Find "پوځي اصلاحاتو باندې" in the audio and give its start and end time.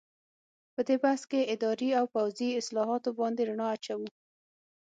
2.15-3.41